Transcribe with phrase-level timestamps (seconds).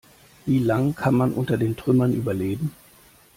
[0.47, 2.71] Wie lang kann man unter den Trümmern überleben?